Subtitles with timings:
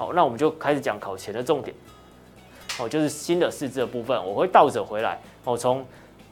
[0.00, 1.76] 好，那我们就开始讲考前的重点。
[2.78, 5.20] 哦，就是新的四字的部分，我会倒着回来。
[5.44, 5.84] 哦，从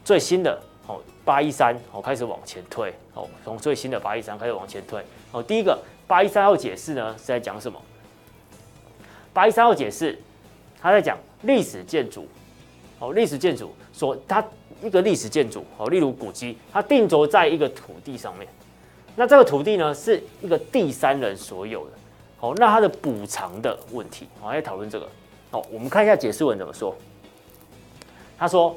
[0.03, 2.91] 最新的哦八一三哦开始往前推。
[3.13, 5.05] 哦，从最新的八一三开始往前推。
[5.33, 7.79] 哦，第一个八一三号解释呢是在讲什么？
[9.35, 10.19] 八一三号解释，
[10.81, 12.27] 他在讲历史建筑。
[13.01, 14.43] 哦，历史建筑所它
[14.83, 18.49] 一个历史建筑哦，例如古迹，它定着在一个土地上面。
[19.15, 21.93] 那这个土地呢是一个第三人所有的。
[22.41, 25.09] 哦，那它的补偿的问题，我来讨论这个。
[25.51, 26.95] 哦，我们看一下解释文怎么说。
[28.39, 28.73] 他说，《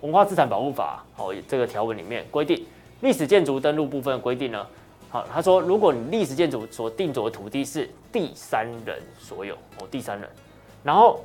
[0.00, 2.64] 文化资产保护法》哦，这个条文里面规定，
[3.00, 4.66] 历史建筑登录部分规定呢，
[5.10, 10.30] 好，他说，如果你历史建筑所定着的土地是第三人所有，哦，第三人，
[10.82, 11.22] 然后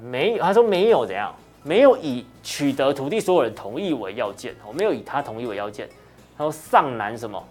[0.00, 5.88] 没有，他说没有怎样，没有以取得土地所有人同意为要件，哦，没有以他同意为要件，
[6.38, 7.42] 他说上难什么？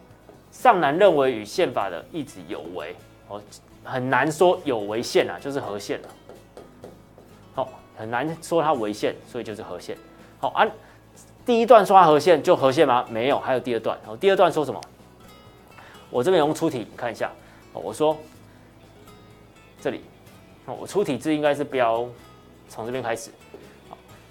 [0.52, 2.96] 尚难认为与宪法的意旨有违，
[3.28, 3.42] 哦。
[3.84, 6.08] 很难说有违宪啊，就是合宪了。
[7.56, 9.98] 好，很难说它违宪，所以就是合宪。
[10.40, 10.72] 好，按、啊、
[11.44, 13.04] 第一段说它合宪就合宪吗？
[13.10, 13.98] 没有，还有第二段。
[14.06, 14.80] 好，第二段说什么？
[16.12, 17.32] 我这边用出题，你看一下。
[17.74, 18.16] 哦我说
[19.82, 20.02] 这里，
[20.66, 22.08] 哦我出题字应该是标
[22.70, 23.32] 从这边开始。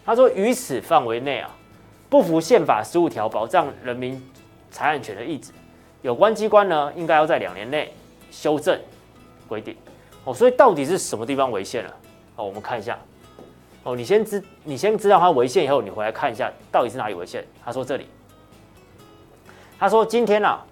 [0.07, 1.51] 他说于此范围内啊，
[2.09, 4.23] 不符宪法十五条保障人民
[4.71, 5.51] 财产权的意志，
[6.03, 7.93] 有关机关呢应该要在两年内
[8.31, 8.79] 修正。
[9.48, 9.77] 规定
[10.23, 11.97] 哦，所以到底是什么地方违宪了？
[12.37, 12.97] 哦，我们看一下
[13.83, 13.97] 哦。
[13.97, 17.45] 你先知，你先知道它违宪以后，你回来看一下到底是哪里违宪。
[17.65, 18.07] 他说这里，
[19.77, 20.65] 他说今天啊，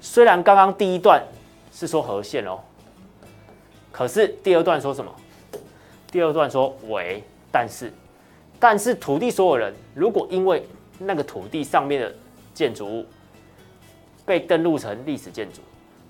[0.00, 1.22] 虽然刚刚第一段
[1.70, 2.58] 是说和宪哦，
[3.92, 5.14] 可是第二段说什么？
[6.10, 7.92] 第二段说违，但是
[8.58, 10.66] 但是土地所有人如果因为
[10.98, 12.14] 那个土地上面的
[12.54, 13.06] 建筑物
[14.30, 15.60] 被登录成历史建筑。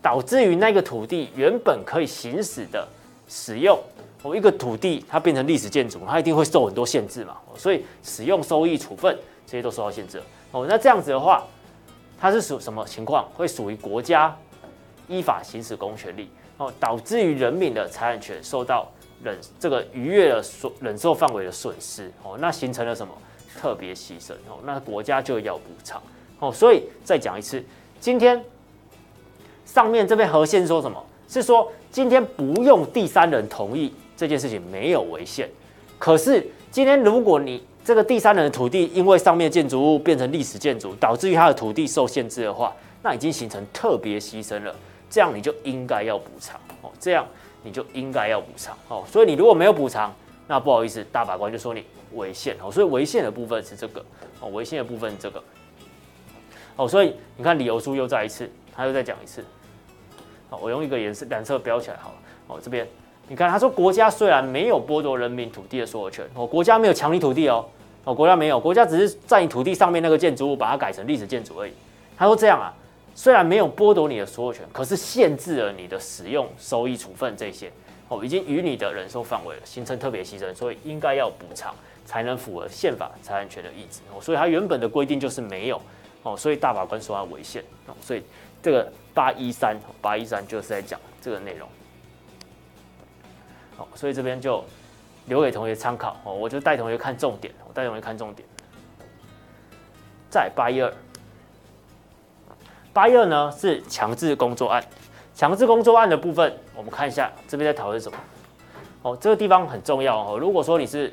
[0.02, 2.88] 导致于那个土地原本可以行使的
[3.28, 3.78] 使用，
[4.22, 9.14] 哦，一个土地它变成历史建筑，它一定会受很多限制嘛，所以使用收益处分
[9.47, 10.19] 这些都受到限制
[10.53, 10.64] 哦。
[10.66, 11.44] 那这样子的话，
[12.19, 13.28] 它是属什么情况？
[13.34, 14.34] 会属于国家
[15.06, 18.91] 依法行使公权力哦，导致于人民的财产权受到
[19.22, 23.12] 忍这个逾越了所忍受范围的损失哦，那形成了什么
[23.60, 24.56] 特别牺牲哦？
[24.64, 26.02] 那国家就要补偿
[26.38, 26.50] 哦。
[26.50, 27.62] 所以再讲一次，
[28.00, 28.43] 今天。
[29.66, 31.00] 上面这边合宪说什么？
[31.28, 35.49] 是说今天不用第三人同意这件事情没有违宪，
[35.97, 42.75] 可是今天如果你这个第三人的土地因为上面建筑物变成历史建筑，导致于他的土地受限制的话，
[43.05, 44.75] 那已经形成特别牺牲了，
[45.09, 47.25] 这样你就应该要补偿哦，这样
[47.62, 50.12] 你就应该要补偿哦，所以你如果没有补偿，
[50.49, 51.84] 那不好意思，大法官就说你
[52.15, 54.05] 违宪哦，所以违宪的部分是这个
[54.41, 55.41] 哦，违宪的部分这个
[56.80, 59.44] 哦，所以你看理由书又再一次，他又再讲一次。
[60.48, 62.14] 好，我用一个颜色蓝色标起来好了。
[62.46, 62.88] 哦，这边
[63.28, 67.66] 你看，他说国家虽然没有剥夺人民土地的所有权，哦，国家没有强你土地哦，
[68.04, 71.72] 哦，国家没有，国家只是在你土地上面那个建筑物把它改成历史建筑而已。
[72.16, 72.72] 他说这样啊，
[73.14, 77.70] 虽然没有剥夺你的所有权，可是限制了你的使用、收益、处分这些，
[78.08, 81.74] 哦，已经与你的忍受范围了，形成特别牺牲，所以应该要补偿，
[82.06, 84.00] 才能符合宪法财产权的意志。
[84.14, 85.80] 哦，所以它原本的规定就是没有，
[86.22, 88.22] 哦，所以大法官说他违宪，哦，所以
[88.62, 88.92] 这个。
[89.12, 91.69] 八一三八一三就是在讲这个内容，
[93.76, 94.64] 好，所以这边就
[95.26, 96.32] 留给同学参考哦。
[96.32, 98.48] 我就带同学看重点，我带同学看重点。
[100.31, 100.94] 在八一二，
[102.92, 104.82] 八一二呢是强制工作案，
[105.34, 108.16] 强制工作案的部分，我们看一下这边在讨论什么。
[109.02, 110.38] 哦，这个地方很重要哦。
[110.38, 111.08] 如果说你是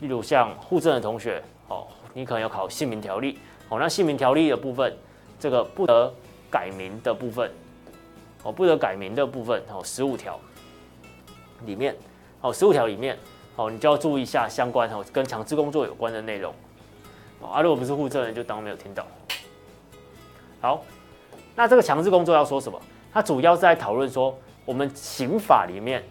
[0.00, 3.78] 例如像户政的同学哦，你可能要考姓名条例哦。
[3.78, 4.96] 那姓名条例的部分，
[5.38, 6.12] 这个不得。
[6.50, 7.52] 改名的部分，
[8.42, 10.40] 哦，不得改名的部分，哦，十五条
[11.66, 11.94] 里面，
[12.40, 13.18] 哦，十五条里面，
[13.54, 16.54] 哦，你就要注意一下相关哦，跟强制工作有关的内容，
[17.40, 19.06] 哦，啊，如果不是户政人，就当没有听到。
[20.62, 20.82] 好，
[21.54, 22.80] 那这个强制工作要说什么？
[23.12, 26.02] 它主要是在讨论说，我们刑法里面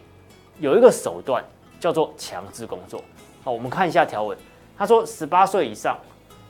[0.60, 1.44] 有一个手段
[1.80, 3.02] 叫做强制工作。
[3.42, 4.38] 好，我们看一下条文，
[4.76, 5.98] 他说十八岁以上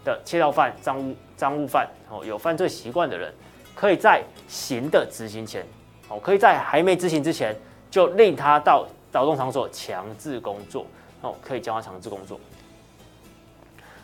[0.05, 3.33] 的窃盗犯、赃物赃物犯，哦，有犯罪习惯的人。
[3.75, 5.65] 可以在刑的执行前，
[6.09, 7.55] 哦，可以在还没执行之前，
[7.89, 10.85] 就令他到劳动场所强制工作，
[11.21, 12.41] 哦，可以叫他强制工作。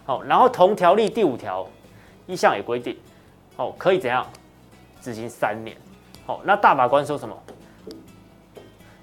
[0.07, 1.67] 好，然后同条例第五条
[2.27, 2.97] 一项也规定，
[3.57, 4.25] 哦，可以怎样
[5.03, 5.77] 执行三年。
[6.25, 7.37] 好，那大法官说什么？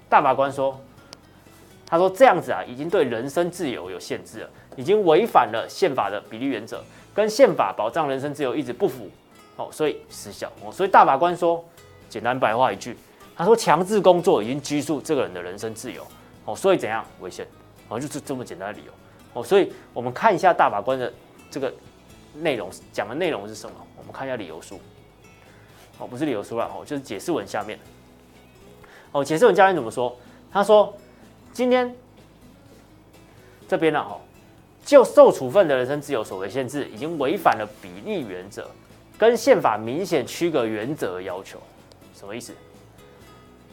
[0.08, 0.80] 大法官说，
[1.84, 6.82] 他说这样子啊，已经对人身自由有限制了，已经违反了宪法的比例原则，
[7.14, 9.08] 跟宪法保障人身自由一直不符。
[9.56, 11.62] 哦，所以失效哦，所以大法官说，
[12.08, 12.96] 简单白话一句，
[13.36, 16.06] 他说强制工作已经拘束这个人的人身自由，
[16.46, 17.46] 哦，所以怎样违宪？
[17.88, 18.92] 哦，就是这么简单的理由。
[19.34, 21.12] 哦，所以我们看一下大法官的
[21.50, 21.72] 这个
[22.34, 23.76] 内容讲的内容是什么？
[23.98, 24.80] 我们看一下理由书。
[25.98, 27.78] 哦，不是理由书了，哦，就是解释文下面。
[29.12, 30.16] 哦，解释文下面怎么说？
[30.50, 30.94] 他说
[31.52, 31.94] 今天
[33.68, 34.18] 这边呢，哦，
[34.84, 38.68] 就受处分的人身自由所为限制，已经违反了比例原则，
[39.16, 41.58] 跟宪法明显区隔原则的要求。
[42.14, 42.52] 什么意思？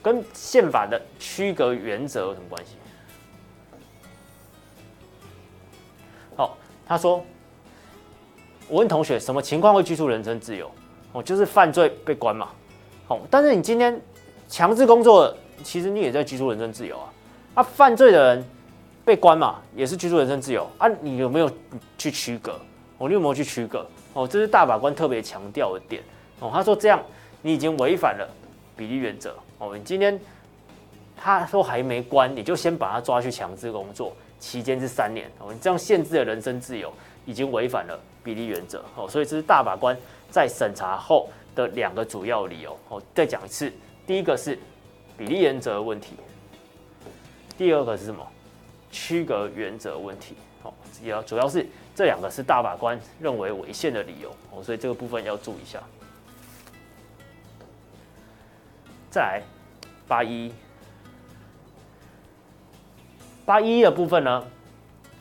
[0.01, 2.75] 跟宪法的区隔原则有什么关系？
[6.37, 6.57] 好，
[6.87, 7.21] 他说
[8.69, 10.71] ：“我问同学，什么情况会拘束人身自由？
[11.11, 12.49] 哦，就是犯罪被关嘛。
[13.07, 13.99] 好，但是你今天
[14.47, 17.13] 强制工作，其实你也在拘束人身自由啊。
[17.55, 18.45] 啊，犯罪的人
[19.09, 20.87] 被关嘛，也是拘束人身自由啊。
[21.01, 21.49] 你有没有
[21.97, 22.59] 去区隔？
[22.99, 23.83] 哦，你有没有去区隔？
[24.13, 26.03] 哦，这是大法官特别强调的点。
[26.39, 27.03] 哦，他说这样
[27.41, 28.29] 你已经违反了
[28.77, 30.19] 比例原则。”哦，你今天
[31.17, 35.27] 他说还没关，你就先把他抓去强制工作，期间是三年。
[35.39, 36.93] 哦，你这样限制了人身自由，
[37.25, 38.85] 已经违反了比例原则。
[38.95, 39.97] 哦，所以这是大法官
[40.29, 42.77] 在审查后的两个主要理由。
[42.89, 43.73] 哦，再讲一次，
[44.05, 44.59] 第一个是
[45.17, 46.13] 比例原则的问题，
[47.57, 48.23] 第二个是什么？
[48.91, 50.35] 区隔原则问题。
[50.63, 51.65] 哦，也要主要是
[51.95, 54.29] 这两个是大法官认为违宪的理由。
[54.51, 55.81] 哦，所以这个部分要注意一下。
[59.09, 59.41] 再来
[60.07, 60.53] 八一
[63.45, 64.45] 八一的部分呢，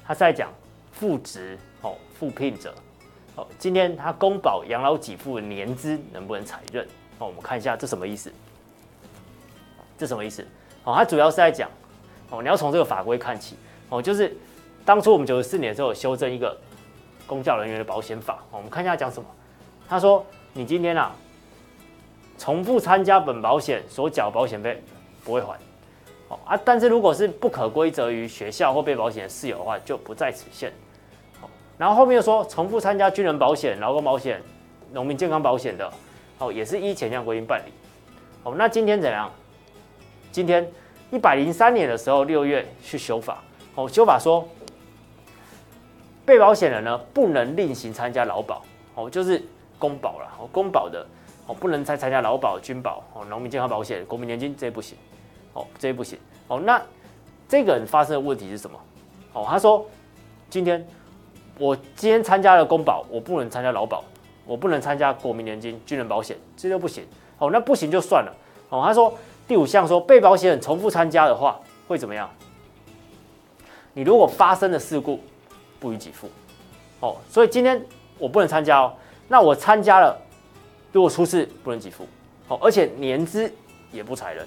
[0.05, 0.53] 他是在讲
[0.93, 2.75] 复职哦，复聘者
[3.37, 6.85] 哦，今天他公保养老给付的年资能不能采认？
[7.19, 8.33] 哦，我们看一下这什么意思？
[9.97, 10.47] 这什么意思？
[10.85, 11.71] 哦，他主要是在讲
[12.31, 13.57] 哦，你要从这个法规看起
[13.89, 14.37] 哦，就是
[14.85, 16.57] 当初我们九十四年的时候修正一个
[17.27, 19.29] 公教人员的保险法，我们看一下讲什么？
[19.89, 21.15] 他说你今天啊。
[22.41, 24.81] 重复参加本保险所缴保险费
[25.25, 25.59] 不会还，
[26.29, 30.73] 哦啊，但是如果是不可归责于学校或被保险的事由的话，就不在此限。
[31.77, 34.41] 然后后面又说，重复参加军人保险、劳工保险、
[34.93, 35.93] 农民健康保险的，
[36.39, 37.73] 哦，也是依前项规定办理。
[38.45, 39.29] 哦，那今天怎样？
[40.31, 40.65] 今天
[41.11, 43.43] 一百零三年的时候六月去修法，
[43.75, 44.47] 哦，修法说，
[46.25, 48.63] 被保险人呢不能另行参加劳保，
[48.95, 49.43] 哦，就是
[49.79, 51.07] 公保了，哦，公保的。
[51.51, 54.99] 哦，不能再参加劳保、军保、哦，农民健康保险、国民年金这些不行，
[55.55, 56.79] 哦，这些不行，哦，那
[57.49, 58.79] 这个人发生的问题是什么？
[59.33, 59.89] 哦，他说，
[60.51, 60.87] 今天
[61.59, 64.05] 我今天参加了公保，我不能参加劳保，
[64.45, 67.03] 我不能参加国民年金、军人保险，这都不行，
[67.39, 68.35] 哦，那不行就算了，
[68.69, 69.17] 哦，他说
[69.49, 71.59] 第五项说被保险人重复参加的话
[71.89, 72.29] 会怎么样？
[73.95, 75.19] 你如果发生了事故，
[75.81, 76.29] 不予给付，
[77.01, 77.83] 哦，所以今天
[78.19, 78.93] 我不能参加哦，
[79.27, 80.17] 那我参加了。
[80.93, 82.07] 如果出事不能给付，
[82.49, 83.51] 哦，而且年资
[83.91, 84.47] 也不裁人，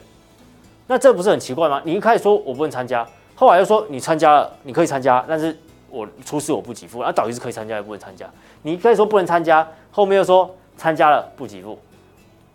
[0.87, 1.81] 那这不是很奇怪吗？
[1.83, 5.57] 你一开始说我不能参加，后来又说你参加了，你可以参加，但是
[5.89, 8.29] 我出事我不给付，那到底是可以参加也不能参加？
[8.61, 11.79] 你一开始说不能参加，后面又说参加了不给付，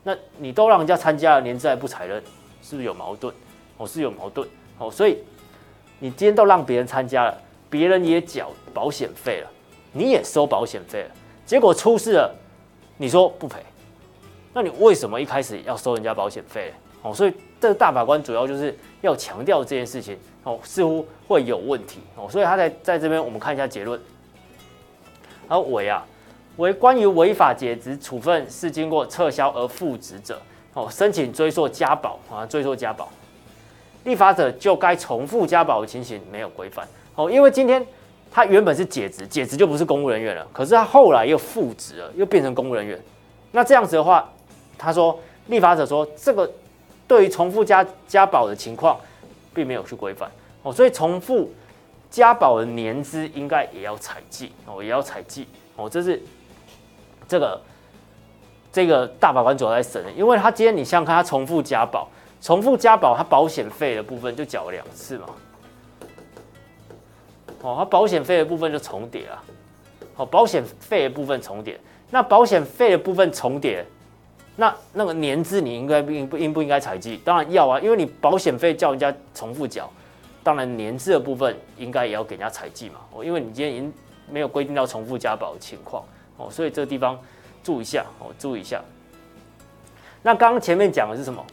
[0.06, 2.22] 那你都让人家参加了，年资还不采认，
[2.62, 3.34] 是不是有矛盾？
[3.76, 4.48] 哦，是有矛盾，
[4.78, 5.18] 哦，所以
[5.98, 7.36] 你今天都让别人参加了，
[7.68, 9.50] 别人也缴保险费了，
[9.90, 11.10] 你也收保险费了，
[11.44, 12.32] 结果出事了，
[12.96, 13.58] 你说不赔？
[14.54, 16.72] 那你为什么一开始要收人家保险费？
[17.02, 24.00] 哦，所以这个大法官主要就是要强调这件事情哦，似乎会有问题哦，所以他在在这边我们看一下结论。
[25.48, 26.06] 而伟啊，
[26.56, 30.40] 为关于违法解职处分是经过撤销而复职者
[30.74, 33.08] 哦，申请追溯加保啊，追溯加保，
[34.04, 37.84] 立法者就该重复加保的情形没有规范哦，因为今天
[38.30, 43.00] 他原本是解职，解职就不是公务人员了，可是他后来又复职了，又变成公务人员，
[43.52, 44.28] 那这样子的话。
[44.78, 46.52] 他说：“立法者说，这个
[47.08, 49.00] 对于重复加加保的情况，
[49.54, 50.30] 并没有去规范
[50.62, 51.50] 哦，所以重复
[52.10, 56.22] 加保的年资应该也要采计哦，也要采计哦，这是
[57.28, 57.60] 这个
[58.72, 62.08] 这个大法官主要在审，因为他今天你想想看，他重复加保，
[62.40, 65.26] 重复加保，他保险费的部分就缴了两次嘛，
[67.62, 69.42] 哦，他保险费的部分就重叠了，
[70.16, 71.80] 哦，保险费的部分重叠，
[72.10, 73.84] 那保险费的部分重叠。”
[74.58, 77.18] 那那个年资你应该应不应不应该采计？
[77.18, 79.86] 当然要啊，因为你保险费叫人家重复缴，
[80.42, 83.00] 当然年资的部分应该也要给人家采计嘛。
[83.12, 83.92] 哦，因为你今天已经
[84.30, 86.02] 没有规定到重复加保的情况
[86.36, 87.18] 哦，所以这个地方
[87.62, 88.82] 注意一下哦，注意一下。
[90.22, 91.44] 那刚刚前面讲的是什么？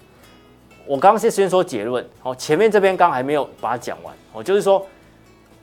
[0.85, 4.85] 我刚刚是先说结论哦，前面这边刚还没有把它讲完哦，就是说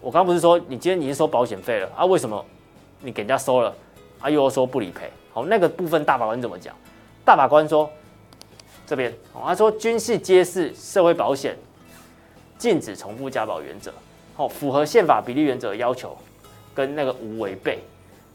[0.00, 2.05] 我刚不是说你今天已经收保险费了啊？
[2.07, 2.43] 为什么
[3.00, 3.75] 你给人家收了
[4.21, 4.31] 啊？
[4.31, 5.11] 又说不理赔？
[5.33, 6.75] 好，那个部分大法官怎么讲？
[7.23, 7.89] 大法官说
[8.87, 11.57] ：“这边哦，他说军事皆是社会保险
[12.57, 13.93] 禁止重复加保原则，
[14.37, 16.17] 哦，符合宪法比例原则的要求，
[16.75, 17.79] 跟那个无违背，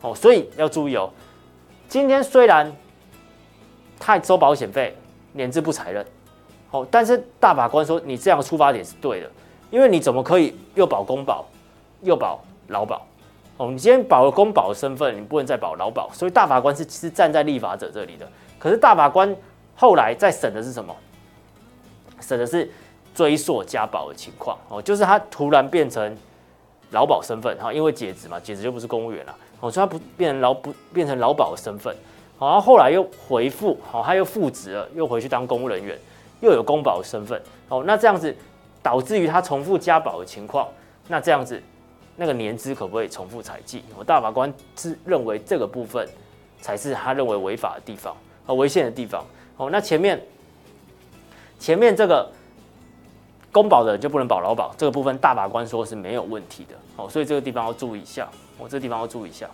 [0.01, 1.09] 哦，所以要注意哦。
[1.87, 2.71] 今天虽然
[3.99, 4.95] 他收保险费，
[5.33, 6.05] 年资不裁认，
[6.71, 9.31] 哦，但是大法官说你这样的出发点是对的，
[9.71, 11.45] 因为你怎么可以又保公保
[12.01, 13.05] 又保劳保？
[13.57, 18.27] 哦，你今天保了公保的身份，你不能再保劳保，所以大法官是是站在立法者这里的。
[18.59, 19.35] 可是大法官。
[19.77, 20.95] 后来再审的是什么？
[22.21, 22.71] 审的是
[23.13, 26.15] 追溯加保的情况哦，就是他突然变成
[26.91, 31.95] 劳保身份哈，因为解职嘛，解职就不是公务员了哦，所以他不变成劳不变成劳保的身份，
[32.39, 35.97] 然后后来又回复好，他又复职了，又回去当公务人员，
[36.41, 38.35] 又有公保的身份哦，那这样子
[38.83, 40.67] 导致于他重复加保的情况，
[41.07, 41.61] 那这样子
[42.15, 43.83] 那个年资可不可以重复采计？
[43.97, 46.07] 我大法官是认为这个部分
[46.61, 49.25] 才是他认为违法的地方和违宪的地方。
[49.57, 50.21] 哦，那前面
[51.57, 52.29] 前面这个
[53.51, 56.75] 公保的就不能保劳保，这个部分大法官说是没有问题的。
[56.97, 58.29] 哦，所以这个地方要注意一下。
[58.57, 59.49] 我，这地方要注意一下。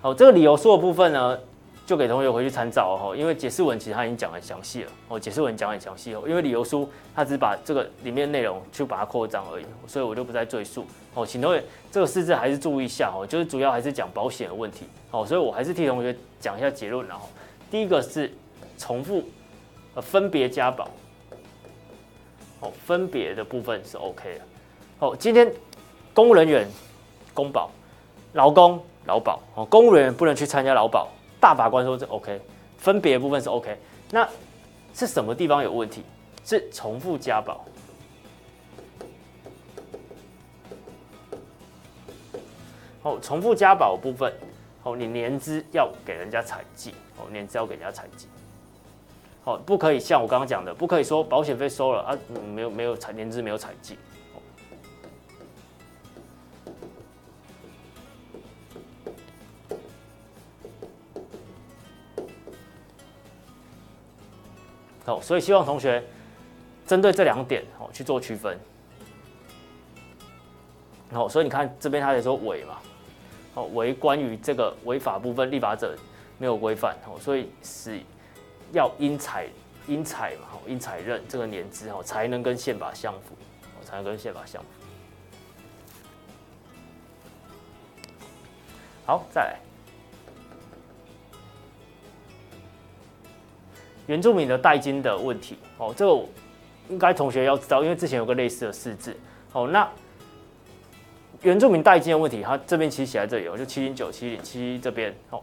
[0.00, 1.38] 好，这个理由书的部分呢，
[1.86, 3.14] 就给同学回去参照哦。
[3.16, 4.90] 因为解释文其实他已经讲很详细了。
[5.08, 6.24] 哦，解释文讲很详细哦。
[6.26, 10.84] 因为理由书他只把这个里面内容去把它扩张而已，所以我就不再赘述。
[11.14, 11.62] 哦，请同学
[11.92, 14.86] 这个事字还是注意一下哦，就是主要还是讲保险的问题。
[15.12, 17.06] 哦，所以我还是替同学讲一下结论。
[17.06, 17.28] 然后，
[17.70, 18.32] 第一个是
[18.76, 19.22] 重复，
[19.94, 20.88] 呃，分别加保。
[22.58, 24.40] 哦，分别的部分是 OK 的。
[25.02, 25.52] 哦，今天
[26.14, 26.64] 公务人员
[27.34, 27.68] 公保，
[28.34, 29.40] 劳工劳保。
[29.56, 31.08] 哦，公务人员不能去参加劳保。
[31.40, 32.40] 大法官说这 OK，
[32.78, 33.76] 分别部分是 OK。
[34.12, 34.28] 那
[34.94, 36.04] 是什么地方有问题？
[36.44, 37.64] 是重复加保。
[43.02, 44.32] 哦，重复加保部分。
[44.84, 48.28] 哦，你年资要给人家采计，哦，年资要给人家采计，
[49.42, 52.16] 哦，不可以像我刚刚讲的，不可以说保险费收了啊，
[52.54, 53.96] 没有没有采年资没有采计，
[65.06, 66.02] 哦，所以希望同学
[66.86, 68.58] 针对这两点哦去做区分，
[71.12, 72.78] 哦，所以你看这边他也说违嘛。
[73.54, 75.94] 哦，为关于这个违法部分，立法者
[76.38, 78.00] 没有规范哦，所以是
[78.72, 79.46] 要因采
[79.86, 84.68] 因采嘛，因采认这个年资哦，才能跟宪法相符，哦，才能跟宪法相符。
[89.04, 89.58] 好，再来，
[94.06, 96.20] 原住民的代金的问题哦，这个
[96.88, 99.16] 应该同学要知道，因为之前有个类似的事字
[99.52, 99.88] 哦，那。
[101.42, 105.42] 原住民代金的问题，它这边其实写在这里，我就七零九七零七这边哦。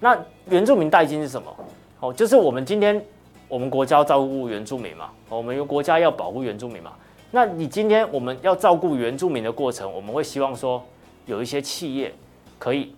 [0.00, 1.54] 那原住民代金是什么？
[2.00, 3.04] 哦，就是我们今天
[3.46, 6.94] 我们国家要照顾原住民嘛，我们有国家要保护原住民嘛。
[7.30, 10.82] 那你今天我们要照顾原住民的过程，我们会希望说
[11.26, 12.10] 有一些企业
[12.58, 12.94] 可以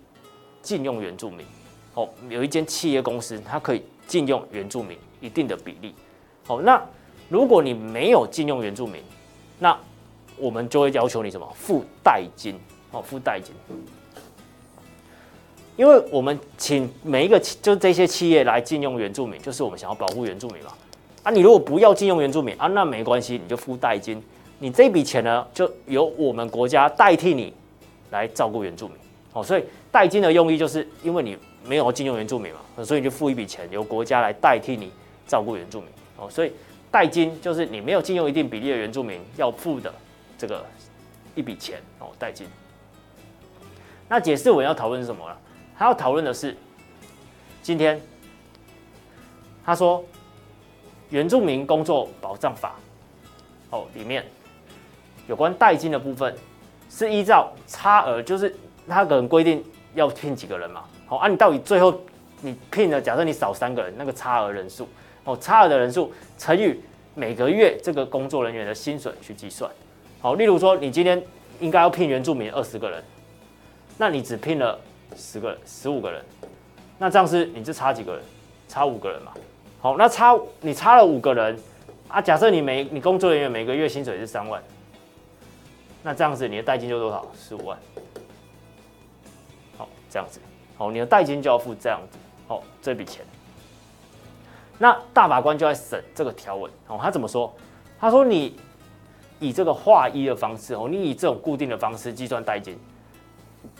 [0.61, 1.45] 禁用原住民，
[1.95, 5.95] 哦，有一间企业公司它可以禁用原住民一定的比例。
[6.45, 6.83] 好，那
[7.29, 9.01] 如果你没有禁用原住民，
[9.57, 9.77] 那
[10.35, 12.59] 我们就会要求你什么付代金
[12.91, 13.55] 哦，付代金，
[15.77, 20.73] 因为我们请每一个就这些企业来禁用原住民，就是我们想要保护原住民嘛。
[21.23, 24.21] 啊，你如果不要禁用原住民啊，那没关系，你就付代金，
[24.59, 27.53] 你这笔钱呢，就由我们国家代替你
[28.09, 28.97] 来照顾原住民
[29.31, 29.41] 哦。
[29.41, 34.91] 所以代金的用意就是因为你没有禁用原住民嘛，所以你就付一笔钱，由国家来代替你
[35.27, 36.29] 照顾原住民哦。
[36.29, 36.51] 所以
[36.89, 39.93] 代金就是你没有禁用一定比例的原住民要付的。
[40.37, 40.65] 这个
[41.35, 42.47] 一笔钱哦，代金。
[44.09, 45.37] 那解释文要讨论是什么呢？
[45.77, 46.57] 他要讨论的是，
[47.61, 48.01] 今天
[49.63, 49.99] 他说
[51.11, 52.75] 《原住民工作保障法》
[53.75, 54.25] 哦里面
[55.27, 56.35] 有关代金的部分
[56.89, 58.55] 是依照差额，就是
[58.87, 59.63] 他可能规定
[59.93, 60.85] 要聘几个人嘛。
[61.11, 61.93] 好，啊，你到底最后
[62.39, 64.87] 你聘了，假设你少三个人，那个差额人数
[65.25, 66.79] 哦，差额的人数乘以
[67.15, 69.69] 每个月这个工作人员的薪水去计算。
[70.21, 71.21] 好，例如说，你今天
[71.59, 73.03] 应该要聘原住民二十个人，
[73.97, 74.79] 那你只聘了
[75.17, 76.23] 十个人、十五个人，
[76.97, 78.23] 那这样是你就差几个人？
[78.69, 79.33] 差五个人嘛。
[79.81, 81.59] 好，那差你差了五个人
[82.07, 82.21] 啊。
[82.21, 84.63] 假设你每你工作人员每个月薪水是三万，
[86.03, 87.29] 那这样子你的代金就多少？
[87.37, 87.77] 十五万。
[89.77, 90.39] 好，这样子，
[90.81, 93.23] 好，你的代金就要付这样子，好，这笔钱。
[94.79, 97.53] 那大法官就在审这个条文，哦，他怎么说？
[97.99, 98.55] 他说你。
[99.43, 102.77] 以这个划一的方式哦，你以这种固定的方式计算代金，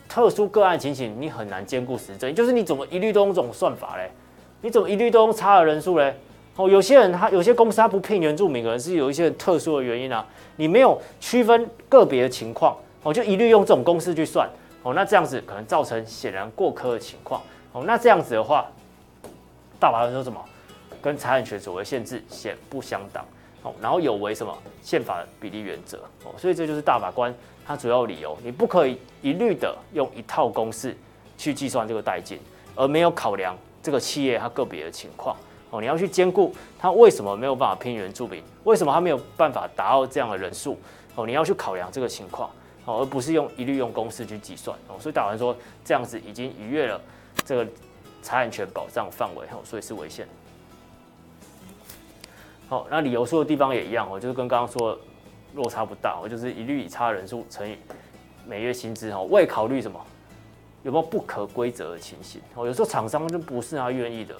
[0.09, 4.09] 特殊个案情形，你很难兼顾实证，就是你怎么一律都用这种算法嘞？
[4.61, 6.15] 你怎么一律都用差额人数嘞？
[6.55, 10.25] 哦，有些人他有些公司他不聘原住民，可能是有一些特殊的原因啊。
[10.55, 14.49] 你没有区分个别的情况，哦，就一律用这种公式去算，
[14.83, 18.65] 哦，那这样子可能造成显然过苛的情况，哦，那这样子的话，
[19.79, 20.43] 大法官说什么？
[21.01, 23.25] 跟财产权所谓限制显不相当，
[23.63, 27.33] 哦，然后有违什么宪法的比例原则，哦，所以这就是大法官
[27.65, 30.95] 他主要理由，你不可以一律的用一套公式
[31.37, 32.39] 去计算这个代金，
[32.75, 35.35] 而没有考量这个企业它个别的情况。
[35.71, 40.77] 哦，你要去兼顾他为什么没有办法聘原住民，为什么他没有办法达到这样的人数？
[41.15, 42.49] 哦，你要去考量这个情况，
[42.85, 44.77] 哦，而不是用一律用公式去计算。
[44.87, 46.99] 哦，所以大法官说这样子已经逾越了
[47.45, 47.65] 这个
[48.21, 50.27] 财产权保障范围，哦，所以是违宪。
[52.67, 55.01] 好，那理由说的地方也一样，哦，就是跟刚刚说的
[55.55, 57.75] 落差不大，哦，就是一律以差人数乘以
[58.47, 59.99] 每月薪资，哦，未考虑什么
[60.83, 62.41] 有没有不可规则的情形。
[62.55, 64.35] 哦，有时候厂商就不是他愿意的。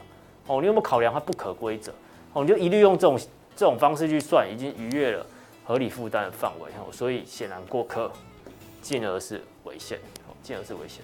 [0.48, 1.94] 哦，你有没有考量他不可规则？
[2.34, 3.20] 哦，你就一律用这种
[3.56, 5.26] 这种方式去算，已经逾越了
[5.66, 8.10] 合理负担的范围，哦，所以显然过苛，
[8.82, 9.98] 进而是违宪，
[10.28, 11.04] 哦，进而是违宪。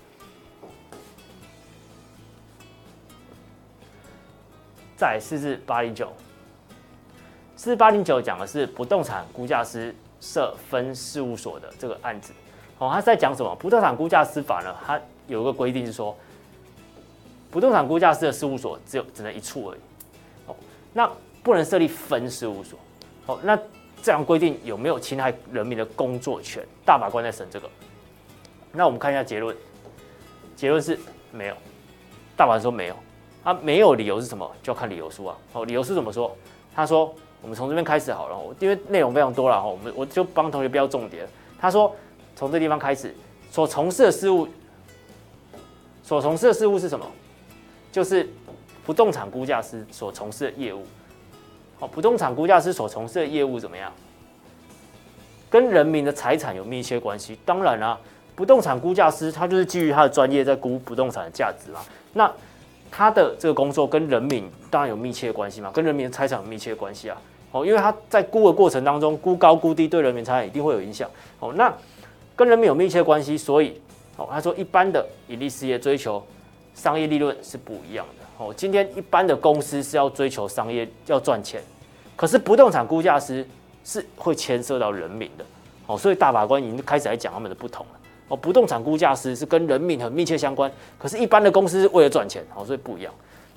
[4.95, 6.11] 再四至八零九，
[7.55, 12.33] 四至八零九讲的是不动产估价师设分事务所的这个案子，
[12.79, 13.55] 哦，他在讲什么？
[13.55, 14.75] 不动产估价师法呢？
[14.85, 16.15] 它有一个规定是说。
[17.49, 19.79] 不动产估价师的事务所只有只能一处而已，
[20.47, 20.55] 哦，
[20.91, 21.09] 那
[21.41, 22.77] 不能设立分事务所，
[23.25, 23.57] 哦，那
[24.01, 26.65] 这样规定有没有侵害人民的工作权？
[26.85, 27.69] 大法官在审这个，
[28.71, 29.55] 那我们看一下结论，
[30.55, 30.97] 结论是
[31.31, 31.55] 没有，
[32.35, 32.95] 大法官说没有，
[33.43, 34.49] 他没有理由是什么？
[34.63, 36.35] 就要看理由书啊，哦，理由书怎么说？
[36.73, 41.27] 他说，我们从这边开始好了，因为内容非常多了哈，我们我就帮同学标重点。
[41.59, 41.93] 他说，
[42.35, 43.13] 从这地方开始，
[43.51, 44.47] 所从事的事务，
[46.03, 47.05] 所从事的事务是什么？
[47.91, 48.29] 就是
[48.85, 50.85] 不动产估价师所从事的业务，
[51.79, 53.91] 好，不动产估价师所从事的业务怎么样？
[55.49, 57.37] 跟人民的财产有密切关系。
[57.45, 57.97] 当然啦、
[58.35, 61.79] 不动产估价师他就是基于他的专业在估不动产的价值嘛。
[62.13, 62.31] 那
[62.89, 67.21] 他的这个工作跟人民当然有密切关系嘛，跟人民的财产有密切关系啊。
[67.51, 71.09] 哦，因为他在估的过程当中，估高估低对人民财产一定会有影响。
[71.39, 71.71] 哦，那
[72.35, 73.79] 跟人民有密切关系，所以
[74.17, 76.21] 哦，他说一般的盈利事业追求。
[76.77, 78.53] 商业利润是不一样的哦。
[78.55, 81.59] 今天一般的公司是要追求商业要赚钱，
[82.15, 83.45] 可是不动产估价师
[83.83, 85.43] 是会牵涉到人民的
[85.87, 85.97] 哦。
[85.97, 88.37] 所以大法官已经开始来讲他们的不同了哦。
[88.37, 93.11] 不动产估价师是跟人民很密切相关，可是一般的公司是为了赚钱哦，所以不一样。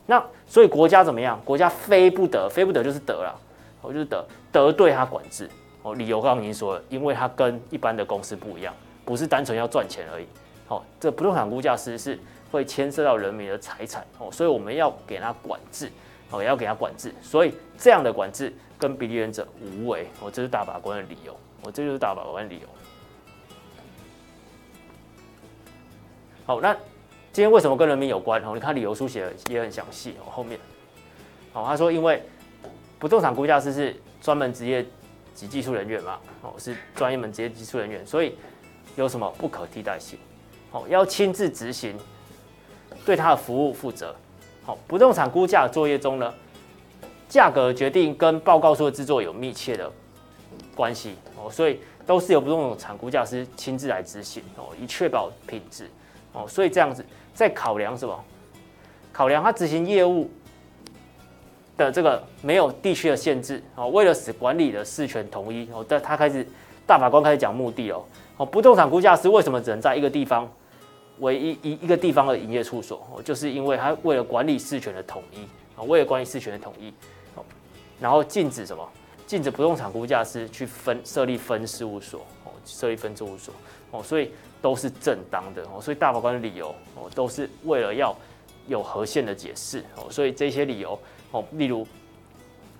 [0.07, 1.39] 那所以国家怎么样？
[1.45, 3.39] 国家非不得，非不得就是得了
[3.83, 5.47] 哦，就是得得对他管制
[5.83, 5.95] 哦。
[5.95, 10.25] 理由刚刚已经说了，因为他跟一般的公司不一样，不是单纯要赚钱而已。
[10.69, 12.19] 哦，这不动产估价师是。
[12.51, 15.91] 会牵涉到人民的财产哦，所以我们要给他管制
[16.31, 21.33] 哦，也要给他管制，所以这样的管制跟比例原则无违哦，这是大法官的理由
[21.63, 22.69] 哦，这就是大法官的理由。
[26.45, 26.75] 好，那
[27.33, 28.51] 今天为什么跟人民有关哦？
[28.55, 30.59] 你看理由书写的也很详细哦，后面
[31.53, 32.21] 哦，他说因为
[32.99, 34.85] 不动产估价师是专门职业
[35.35, 38.37] 及技术人员嘛哦，是专业门职业技术人员，所以
[38.97, 40.19] 有什么不可替代性
[40.73, 41.97] 哦，要亲自执行。
[43.05, 44.15] 对他的服务负责。
[44.65, 46.33] 好，不动产估价作业中呢，
[47.29, 49.91] 价格决定跟报告书的制作有密切的
[50.75, 55.89] 关系哦，所以都是由不动产估价师亲自来执行哦，以确保品质
[56.33, 56.47] 哦。
[56.47, 58.25] 所以这样子在考量什么？
[59.13, 60.31] 考量他执行业务
[61.77, 66.47] 的这个没有地区的限制哦，为了使管理的事权统一哦，但他开始
[66.87, 68.05] 大法官开始讲目的哦。
[68.37, 70.49] 哦，不动产估价师为什么只能在一个地方？
[71.21, 75.43] 唯一一一个地方的营业处所，哦，就是因为他为了管理事权的统一，
[75.79, 76.93] 啊，为了管理事权的统一，
[77.35, 77.45] 哦，
[78.01, 78.87] 然后禁止什么？
[79.27, 83.55] 禁止不动产估价师去分设立分事务所，哦，设立分事务所，
[83.93, 88.13] 哦，所以都是正当的，哦，所以大法官的理由，哦，都是为了要
[88.67, 90.99] 有合宪的解释，哦，所以这些理由，
[91.31, 91.87] 哦，例如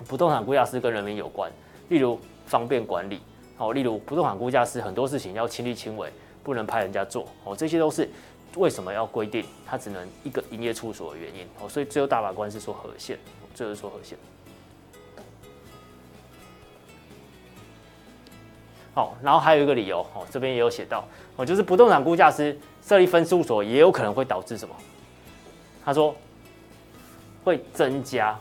[0.09, 1.49] 不动产估价师跟人民有关，
[1.89, 3.21] 例如方便管理，
[3.59, 6.11] 哦，例如不动产估价师很多事情要亲力亲为，
[6.43, 8.11] 不能派人家做，哦，这些都是。
[8.57, 11.69] 为什么要规定它只能一个营业处所的原因哦？
[11.69, 13.19] 所以最后大法官是说合宪，
[13.55, 14.19] 最后是说合宪。
[18.93, 24.75] 好，然后还有一个理由哦，这边也有写到哦，就是不动产估价师设立分事务所也有可能会导致什么？
[25.85, 26.15] 他说
[27.45, 28.39] 会增加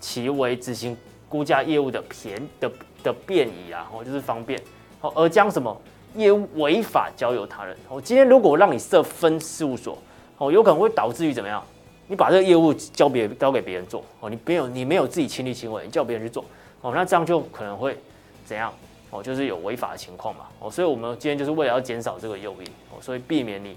[0.00, 0.96] 其为执行
[1.28, 4.62] 估价业务的便的的便宜啊，哦，就是方便
[5.00, 5.82] 哦，而将什么
[6.14, 7.76] 业务违法交由他人。
[7.88, 9.96] 我今天如果让你设分事务所，
[10.38, 11.62] 哦，有可能会导致于怎么样？
[12.08, 16.44] 你把这个业务交别交给别人做，哦，你没有你没有自己亲力亲为，你叫别人去做，
[16.82, 17.96] 哦，那这样就可能会
[18.44, 18.72] 怎样？
[19.10, 20.46] 哦，就是有违法的情况嘛。
[20.58, 23.76] 哦，所以我们今天就是为了要减少这个诱因，哦，所以避免你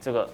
[0.00, 0.28] 这个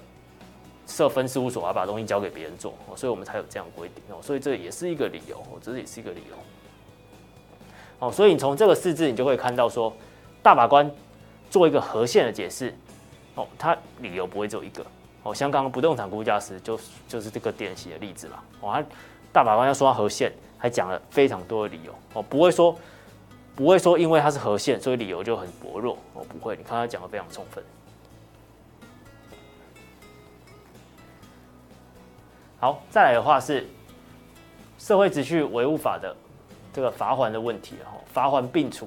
[0.87, 4.03] 设分事务所啊，把东西交给别人做，哦，所以我们才有这样规定。
[4.09, 6.37] 哦，所以这也是一个理由，哦，这也是一个理由。
[7.99, 9.93] 哦，所以你从这个四字，你就会看到说，
[10.43, 10.91] 大法官
[11.51, 12.75] 做一个合宪的解释，
[13.35, 14.85] 哦，他理由不会只有一个。
[15.23, 16.79] 哦，香港不动产估价师就
[17.09, 18.45] 就是这个典型的例子了。
[18.61, 18.85] 哦，他
[19.33, 21.95] 大法官要说他合宪，还讲了非常多的理由。
[22.13, 22.77] 哦，不会说
[23.55, 25.99] 不会说因为他是合宪，所以理由就很薄弱。
[26.15, 27.65] 哦，不会，你看他讲的非常充分。
[32.59, 33.67] 好，再来的话是
[34.79, 36.15] 社会秩序维护法的。
[36.73, 38.87] 这个罚锾的问题，然后罚锾并处，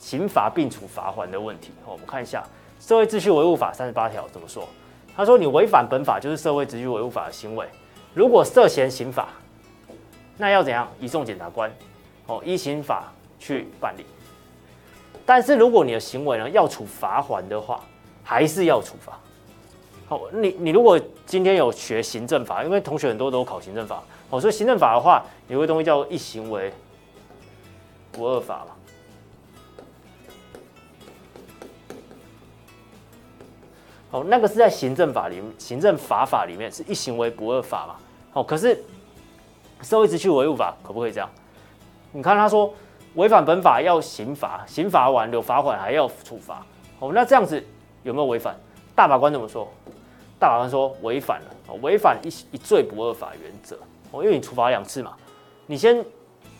[0.00, 1.70] 刑罚并处罚还的问题。
[1.86, 2.42] 我们看一下
[2.88, 4.66] 《社会秩序维护法》三十八条怎么说。
[5.14, 7.66] 他说：“你违反本法就是社会秩序维护法的行为，
[8.14, 9.28] 如果涉嫌刑法，
[10.38, 10.88] 那要怎样？
[10.98, 11.70] 移送检察官，
[12.26, 14.06] 哦，依刑法去办理。
[15.26, 17.80] 但是如果你的行为呢要处罚还的话，
[18.24, 19.18] 还是要处罚。
[20.08, 26.72] 好，你你如果今天有学行政法，因为同学很多都考行政法。”哦，所以行政法的话，有个东西叫一行为
[28.12, 28.76] 不二法嘛。
[34.10, 37.94] 哦，那个是在行政法里，行政法法里面是一行为不二法嘛。
[38.32, 38.82] 哦，可是
[39.82, 41.30] 社会秩序维护法可不可以这样？
[42.12, 42.74] 你看他说
[43.14, 46.66] 违反本法要刑罚，刑罚完有罚款还要处罚。
[46.98, 47.64] 哦，那这样子
[48.02, 48.56] 有没有违反？
[48.96, 49.68] 大法官怎么说？
[50.38, 53.78] 大法官说违反了，违反一一罪不二法原则。
[54.10, 55.12] 哦，因为你处罚两次嘛，
[55.66, 56.04] 你先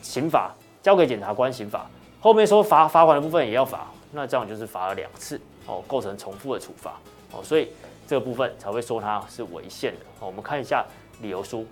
[0.01, 1.85] 刑罚交给检察官刑罚，
[2.19, 6.93] 后面说罚罚款的部分也要罚，那这样就是罚了两次哦，构成重复的处罚
[7.31, 7.69] 哦，所以
[8.07, 9.99] 这个部分才会说它是违宪的。
[10.19, 10.85] 我们看一下
[11.21, 11.65] 理由书，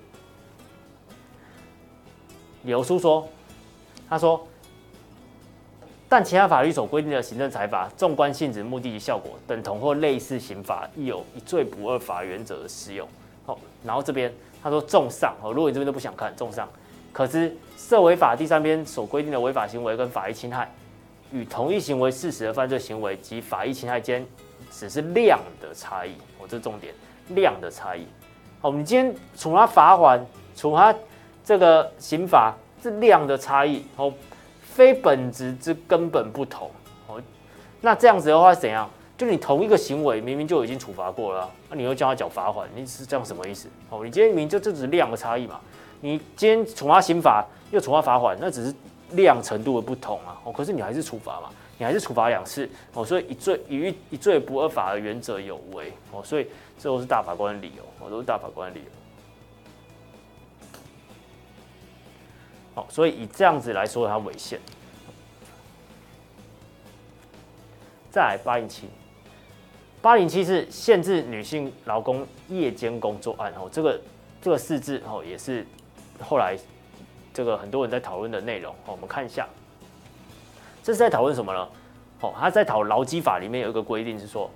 [2.63, 3.27] 理由书说，
[4.09, 4.47] 他说，
[6.07, 13.07] 但其他法律所规定的行政裁罚，纵观性质、目的及效果等同或类似刑法，亦有一罪不二法原则的适用。
[13.45, 14.33] 好，然后这边。
[14.61, 16.67] 他说：“重上哦，如果你这边都不想看，重上，
[17.13, 20.69] 可知涉违法第三篇所规定的违法行为跟法益侵害，
[21.31, 24.27] 与同一行为事实的犯罪行为及法益侵害间，
[24.71, 26.13] 只是量的差异。
[26.39, 26.93] 哦，这重点，
[27.29, 28.05] 量的差异。
[28.61, 30.93] 好，你今天处他罚款，处他
[31.43, 33.85] 这个刑罚，是量的差异。
[33.95, 34.13] 哦，
[34.61, 36.69] 非本质之根本不同。
[37.07, 37.21] 哦，
[37.81, 43.67] 那这样子的话怎样？”就你同一个行为，明明就已经处罚过了，那你又叫他缴罚款，你是这样什么意思？
[43.89, 45.59] 哦，你今天明明就这只是量的差异嘛，
[45.99, 48.73] 你今天处罚刑罚，又处罚罚款，那只是
[49.11, 50.39] 量程度的不同啊。
[50.45, 51.49] 哦，可是你还是处罚嘛，
[51.79, 56.45] 你还是处罚两次哦，所以一罪一一罪不二法的原则有违哦，所以
[56.77, 58.91] 这都是大法官的理由，哦，都是大法官的理由。
[62.75, 64.59] 好，所以以这样子来说，它违宪。
[68.11, 68.89] 再来八零七。
[70.01, 74.01] 八零七是限制女性劳工夜间工作案，哦，这个
[74.41, 75.65] 这个四字哦也是
[76.21, 76.57] 后来
[77.33, 79.47] 这个很多人在讨论的内容，哦，我们看一下，
[80.83, 81.67] 这是在讨论什么呢？
[82.21, 84.49] 哦，他在讨劳基法里面有一个规定是说，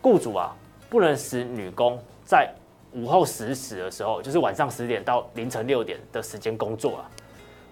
[0.00, 0.54] 雇主啊
[0.88, 2.50] 不能使女工在
[2.92, 7.10] 午后十时的时候，就是晚上十点到凌晨六点的时间工作啊，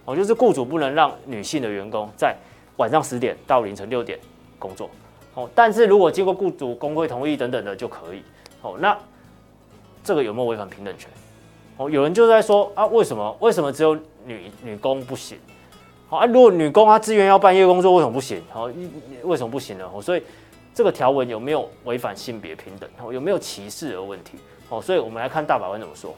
[0.07, 2.37] 哦，就是雇主不能让女性的员工在
[2.77, 4.19] 晚上十点到凌晨六点
[4.59, 4.91] 工作。
[5.35, 8.23] 哦，但是如果经过雇主工会同意等等的就可以。
[8.61, 8.97] 哦，那
[10.05, 11.09] 这个有没有违反平等权？
[11.79, 13.95] 哦，有人就在说啊，为什么为什么只有
[14.27, 15.39] 女女工不行？
[16.13, 18.43] 好啊，如果女工她自愿要半夜工作，为什么不行？
[18.51, 18.65] 好，
[19.23, 19.91] 为什么不行呢？
[19.91, 20.23] 哦，所以
[20.75, 22.87] 这个条文有没有违反性别平等？
[23.03, 24.37] 哦，有没有歧视的问题？
[24.69, 26.15] 哦，所以我们来看大法官怎么说。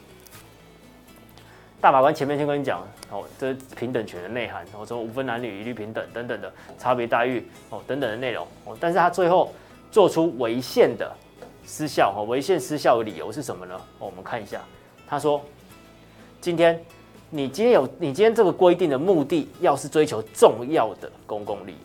[1.80, 9.52] 大法官前面先跟你讲哦，这平等权的内涵，然后说无分男女一律平等等等的差别待遇哦等等的内容哦，但是他最后
[9.92, 11.08] 做出违宪的
[11.64, 13.76] 失效哦，违宪失效的理由是什么呢？
[14.00, 14.60] 哦，我们看一下，
[15.06, 15.40] 他说
[16.40, 16.84] 今天
[17.34, 21.76] 你今天有你今天这个规定的目的，要是追求重要的公共利益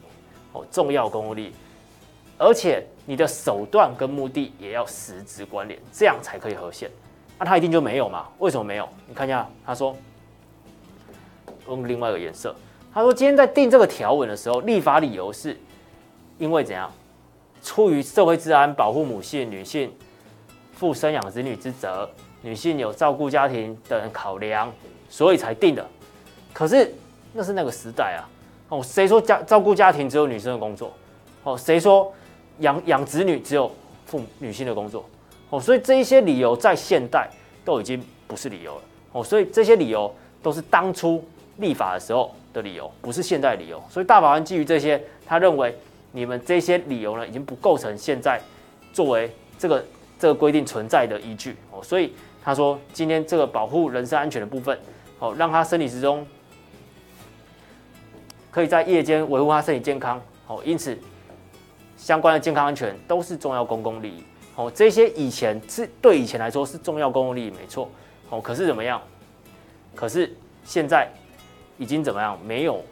[0.53, 1.51] 哦，重要公共利益，
[2.37, 6.87] 而且你的手段跟目的也要实质关联，这样才可以合宪。
[7.39, 8.27] 那、他一定就没有嘛？
[8.37, 8.87] 为什么没有？
[9.07, 9.95] 你看一下，他说
[11.67, 12.55] 用另外一个颜色。
[12.93, 15.59] 他说今天在定这个条文的时候，立法理由是
[16.37, 16.91] 因为怎样？
[17.63, 19.91] 出于社会治安、保护母性、女性
[20.73, 22.07] 负生养子女之责、
[22.43, 24.71] 女性有照顾家庭等考量，
[25.09, 25.85] 所以才定的。
[26.53, 26.93] 可是
[27.33, 28.23] 那是那个时代啊！
[28.69, 30.93] 哦，谁说家照顾家庭只有女生的工作？
[31.43, 32.13] 哦，谁说
[32.59, 33.71] 养养子女只有
[34.05, 35.03] 父母女性的工作？
[35.49, 37.27] 哦，所以这一些理由在现代
[37.65, 38.81] 都已经不是理由了。
[39.13, 41.23] 哦，所以这些理由都是当初
[41.57, 43.81] 立法的时候的理由，不是现在理由。
[43.89, 45.75] 所以大法官基于这些，他认为
[46.11, 48.39] 你们这些理由呢，已经不构成现在
[48.93, 49.83] 作为这个
[50.19, 51.55] 这个规定存在的依据。
[51.71, 54.77] 哦，所以他说今天这个保护人身安全的部分，
[55.19, 56.25] 哦，让他生理时钟
[58.49, 60.21] 可以在夜间维护他身体健康。
[60.47, 60.97] 哦，因此
[61.97, 64.23] 相关的健康安全都是重要公共利益。
[64.55, 67.89] 哦，这些以前是对以前来说是重要公共利益，没错。
[68.29, 69.01] 哦，可是怎么样？
[69.95, 71.07] 可是现在
[71.77, 72.39] 已经怎么样？
[72.45, 72.83] 没有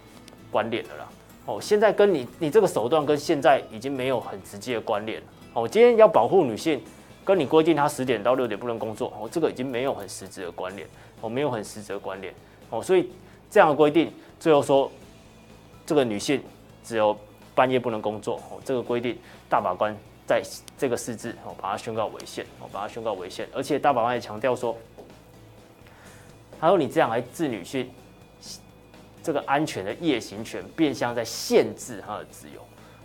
[0.52, 1.08] 关联了啦。
[1.46, 5.28] 哦，现在跟你你这个手段跟现在已经没有很直接的关联了。
[5.54, 6.82] 哦，今天要保护女性，
[7.24, 10.88] 跟你规定她十点到六点不能工作，哦，这个已经没有很实质的关联。
[11.22, 12.34] 哦，没有很实质的关联。
[12.70, 13.10] 哦，所以
[13.50, 14.92] 这样的规定最后说，
[15.86, 16.42] 这个女性
[16.84, 17.18] 只有
[17.56, 18.38] 半夜不能工作。
[18.52, 19.18] 哦，这个规定
[19.50, 20.42] 大法官在
[20.78, 22.46] 这个释字哦，把它宣告违宪。
[22.60, 24.78] 哦，把它宣告违宪，而且大法官也强调说。
[26.60, 27.88] 他说：“你这样来治女性
[29.22, 32.60] 这个安全的夜行权，变相在限制她的自由，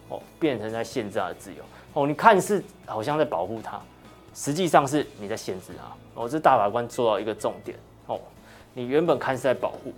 [0.08, 3.78] 哦，变成在限制她的自由，哦，你看似好像在保护她，
[4.34, 7.78] 实际上是你在限制她，哦，这大法官做到一个重点，
[8.74, 9.92] 你原本看似在保护，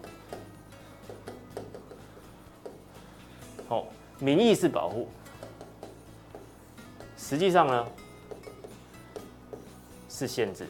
[3.68, 3.86] 哦，
[4.18, 5.08] 名义是保护，
[7.16, 7.86] 实际上呢
[10.08, 10.66] 是限制。”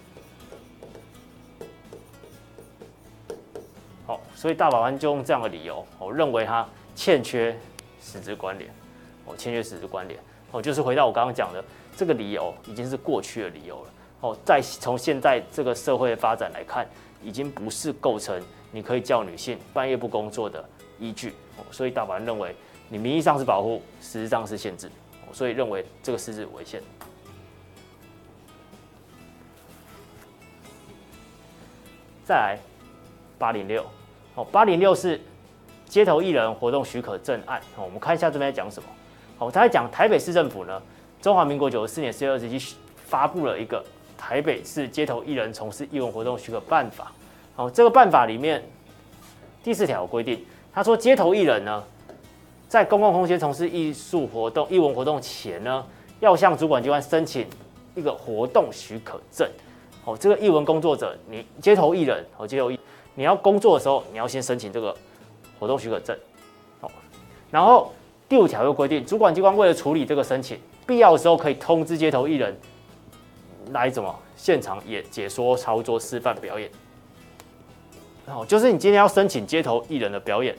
[4.07, 7.59] 好，所以大法官就用这样的理由，我认为他欠缺
[8.03, 8.71] 实质关联，
[9.25, 11.65] 哦，欠缺实质关联，哦，就是回到我刚刚讲的
[11.97, 13.91] 这个理由，已经是过去的理由了，
[14.21, 16.87] 哦，在从现在这个社会的发展来看，
[17.25, 20.65] 已经不是构成你可以叫女性半夜不工作的
[20.99, 21.33] 依据，
[21.71, 22.55] 所以大法官认为
[22.89, 24.91] 你名义上是保护，实质上是限制，
[25.33, 26.83] 所以认为这个释字违宪。
[32.25, 32.59] 再来。
[33.37, 33.85] 八零六，
[34.37, 35.21] 哦，八零六是
[35.87, 37.61] 街头艺人活动许可证案。
[37.77, 38.89] 哦，我们看一下这边在讲什么。
[39.39, 40.81] 哦，他在讲台北市政府呢，
[41.21, 43.85] 中华民国九十四年四月二十七发布了一个
[44.27, 47.13] 台北市街头艺人从事艺文活动许可办法。
[47.55, 48.65] 好，这个办法里面
[49.63, 51.85] 第四条规定，他说街头艺人呢，
[52.67, 55.85] 在公共空间从事艺术活动、艺文活动前呢，
[56.21, 57.47] 要向主管机关申请
[57.95, 59.47] 一个活动许可证。
[60.07, 62.81] 哦，这个艺文工作者，你街头艺人，哦，街头艺。
[63.15, 64.97] 你要工作的时候，你要先申请这个
[65.61, 66.17] 活动许可证，
[66.81, 66.91] 哦，
[67.51, 67.93] 然后
[68.27, 72.57] 第五条又规定，主管机关为了处理这个申请，必要的时候可以通知街头艺人
[73.73, 76.71] 来怎么现场也解说、操作、示范表演。
[78.27, 80.57] 哦，就是你今天要申请街头艺人的表演，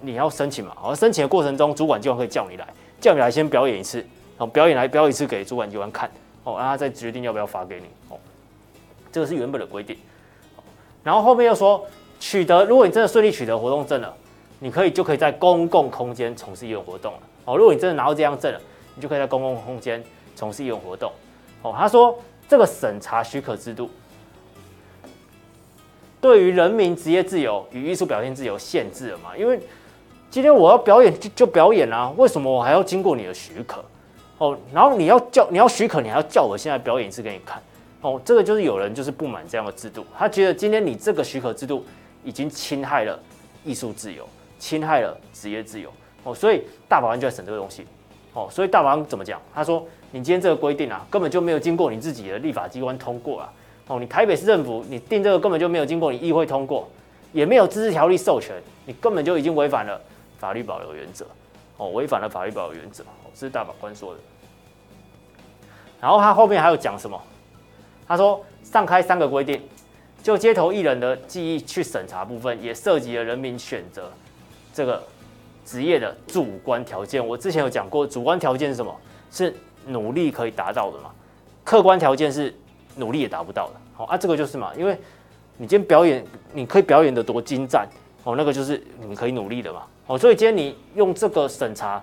[0.00, 0.72] 你要申请嘛？
[0.74, 2.66] 好，申请的过程中，主管机关可以叫你来，
[3.00, 6.10] 叫你来先表演一次，然后，表演来表演一次给主管机关看，
[6.44, 8.18] 哦，让他再决定要不要发给你，哦，
[9.12, 9.96] 这个是原本的规定。
[11.04, 11.86] 然后后面又说，
[12.18, 14.12] 取得如果你真的顺利取得活动证了，
[14.58, 17.20] 你可以就可以在公共空间从事艺文活动了。
[17.44, 18.60] 哦，如果你真的拿到这张证了，
[18.96, 20.02] 你就可以在公共空间
[20.34, 21.12] 从事艺文活动。
[21.62, 23.88] 哦，他说这个审查许可制度
[26.20, 29.36] 对于人民职业自由与艺术表现自由限制了嘛？
[29.36, 29.58] 因为
[30.30, 33.84] 今天我要表演就就表演啊，为什么我还要经过你的许可？
[34.38, 37.62] 哦，然后你要叫你要许可，你还要叫我现在表演一次给你看。
[38.00, 41.84] 哦，这个就是有人就是不满这样的制度，他觉得今天你这个许可制度
[42.24, 43.16] 已经侵害了
[43.64, 45.88] 艺术自由，侵害了职业自由。
[46.24, 47.86] 哦，所以大法官就在审这个东西。
[48.34, 49.40] 哦，所以大法官怎么讲？
[49.54, 53.52] 他说你今天这个规定啊，根本就没有经过你自己的立法机关通过啊。
[53.88, 56.88] 哦，你台北市政府你定这个根本就没有经过你议会通过，
[57.32, 58.54] 也没有自治条例授权，
[58.86, 60.00] 你根本就已经违反了
[60.38, 61.26] 法律保留原则。
[61.76, 63.04] 哦，违反了法律保留原则。
[63.34, 64.20] 这是大法官说的。
[66.00, 67.20] 然后他后面还有讲什么？
[68.06, 69.62] 他说：“上开三个规定，
[70.22, 74.12] 就街头艺人的记忆去审查部分，也涉及了人民选择
[74.74, 75.02] 这个
[75.64, 77.24] 职业的主观条件。
[77.26, 78.94] 我之前有讲过，主观条件是什么？
[79.30, 79.54] 是
[79.86, 81.10] 努力可以达到的嘛？
[81.64, 82.54] 客观条件是
[82.96, 83.74] 努力也达不到的。
[83.94, 84.98] 好啊，这个就是嘛，因为
[85.56, 87.88] 你今天表演，你可以表演得多精湛
[88.24, 89.82] 哦，那个就是你可以努力的嘛。
[90.06, 92.02] 哦，所以今天你用这个审查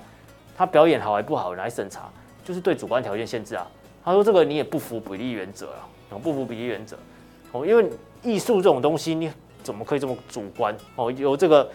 [0.57, 2.09] 他表演好还不好来审查，
[2.43, 3.67] 就是对主观条件限制啊。
[4.03, 5.87] 他说这个你也不符比例原则啊。”
[6.23, 6.97] 不符比例原则
[7.51, 7.87] 哦，因为
[8.23, 11.11] 艺术这种东西，你怎么可以这么主观哦？
[11.11, 11.69] 由这个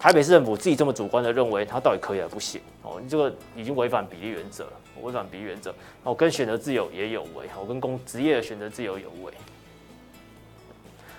[0.00, 2.98] 台北市政府自己这么主观的认为，它到底可以还不行哦？
[3.02, 9.30] 你这个已经违反比例原则了，违反比例原则哦，跟选择自由也有违，我，跟公职业的选择自由有违。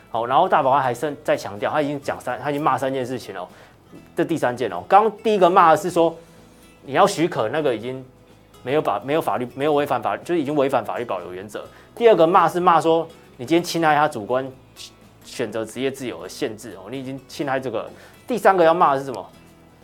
[0.09, 3.47] 好，然后大法官还剩再强调，他已经讲三，他已经骂三件事情了。
[4.15, 6.17] 这第三件哦，刚刚第一个骂的是说
[6.83, 8.03] 你要许可那个已经
[8.63, 11.63] 没有法没有法律没有违反法，就是已经违反法律保留原则。
[11.93, 14.51] 第二个骂是骂说你今天侵害他主观
[15.23, 17.87] 选择职业自由的限制哦，你已经侵害这个。
[18.31, 19.29] 第三个要骂的是什么？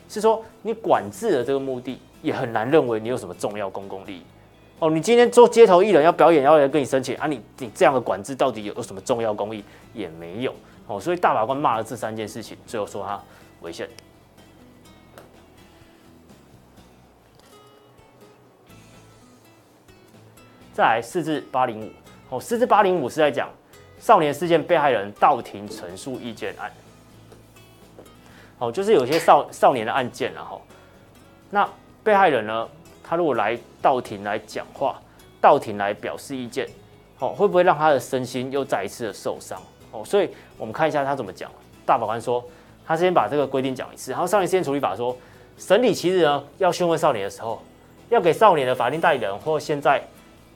[0.07, 4.21] 是说你管制的这个目的也很难认为你有什么重要公共利益
[4.79, 4.89] 哦。
[4.89, 9.61] 你今天做街头艺人要表演要来跟你申请啊，你你这样的管制到底有有什么重要公益
[9.93, 10.55] 也没有
[10.87, 10.97] 哦。
[10.97, 13.21] 所以大法官骂了这三件事情，最后说他
[13.59, 13.85] 违宪。
[20.71, 21.91] 再来四至八零五
[22.29, 23.49] 哦，四至八零五是在讲
[23.99, 26.71] 少年事件被害人到庭陈述意见案。
[28.59, 30.61] 哦，就是有些少少年的案件，然后
[31.49, 31.67] 那
[32.03, 32.67] 被害人呢，
[33.03, 34.99] 他如果来到庭来讲话，
[35.39, 36.67] 到庭来表示意见，
[37.19, 39.61] 哦，会不会让他的身心又再一次的受伤？
[39.91, 41.51] 哦，所以我们看一下他怎么讲。
[41.85, 42.43] 大法官说，
[42.85, 45.15] 他先把这个规定讲一次，然后少年事件处理法说，
[45.57, 47.61] 审理其实呢，要讯问少年的时候，
[48.09, 50.01] 要给少年的法定代理人或现在。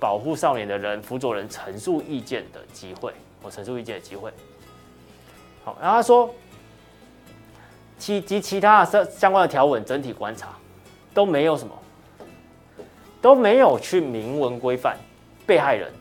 [0.01, 4.31] 保护少年的人、辅佐人陈述意见的机会，我陈述意见的机会。
[5.63, 6.33] 好，然后他说，
[8.01, 10.47] 其及其他相相关的条文，整体观察
[11.13, 11.73] 都没有什么，
[13.21, 14.97] 都没有去明文规范
[15.45, 15.93] 被害人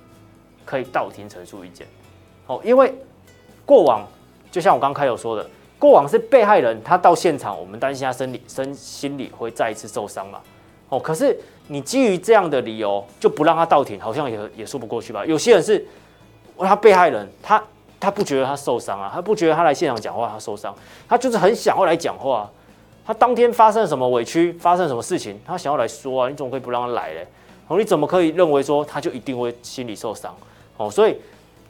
[0.65, 1.87] 可以到庭陈述意见。
[2.47, 2.95] 哦，因为
[3.67, 4.09] 过往
[4.51, 5.47] 就像我刚开有说的，
[5.79, 10.41] 过往是被害人他到现场，我们担心他生理身心理会再一次受伤嘛。
[10.89, 11.39] 哦，可是。
[11.73, 15.25] 你基于这样的理由就不让他到庭，好像也也说不过去吧？
[15.25, 15.87] 有些人是，
[16.59, 17.63] 他被害人，他
[18.01, 20.75] 他不觉得他受伤啊，他不觉得他来现场讲话他受伤，
[21.07, 22.51] 他就是很想要来讲话。
[23.07, 27.27] 他当天发生了什么委屈，发生什么事情，他想要来说啊，你怎么可以不让他来嘞？
[27.69, 30.35] 哦，你怎么可以认为说他就一定会心理受伤？
[30.77, 31.17] 哦，所以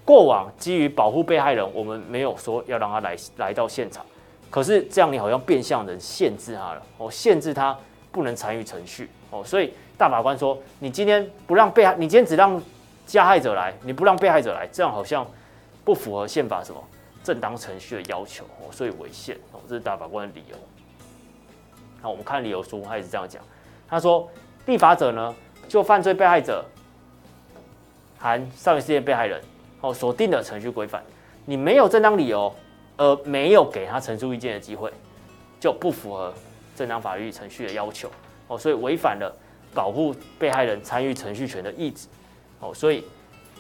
[0.05, 4.05] 过往基于保护被害人，我们没有说要让他来来到现场，
[4.49, 7.77] 可是这样你好像变相的限制他了，哦，限制他
[8.13, 9.73] 不能参与程序，哦，所以。
[10.01, 12.59] 大法官说：“你今天不让被害，你今天只让
[13.05, 15.27] 加害者来，你不让被害者来，这样好像
[15.85, 16.83] 不符合宪法什么
[17.23, 20.57] 正当程序的要求哦，所以违宪哦，这是大法官的理由。
[22.01, 23.43] 好，我们看理由书，他也是这样讲。
[23.89, 24.29] 他说，
[24.67, 25.35] 立法者呢，
[25.69, 26.65] 就犯罪被害者
[28.19, 29.41] 含少年事件被害人
[29.81, 31.03] 哦所定的程序规范，
[31.45, 32.55] 你没有正当理由，
[32.97, 34.93] 而没有给他陈述意见的机会，
[35.59, 36.33] 就不符合
[36.75, 38.11] 正当法律程序的要求
[38.49, 39.35] 哦，所以违反了。”
[39.73, 42.09] 保护被害人参与程序权的意志，
[42.59, 43.05] 哦，所以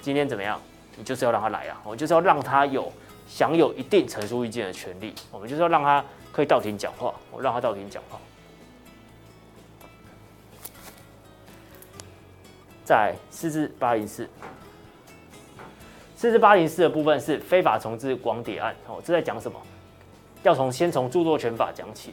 [0.02, 0.60] 今天怎么样？
[1.00, 2.92] 你就是要让他来啊，我就是要让他有
[3.26, 8.18] 享有一定陈述意见的权利，我们就是要让他可以到庭讲话，我让他到庭讲话。
[12.84, 14.28] 在四至八零四，
[16.14, 19.58] 四至八零四的部分是非法重制光碟案，哦，这在讲什么？
[20.42, 22.12] 要从先从著作权法讲起。